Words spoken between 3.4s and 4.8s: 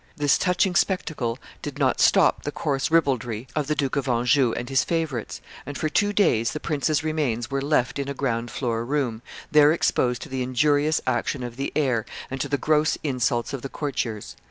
of the Duke of Anjou and